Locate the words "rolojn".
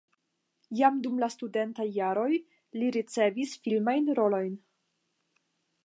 4.23-4.61